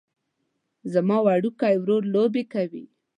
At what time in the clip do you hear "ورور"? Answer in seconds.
1.77-2.03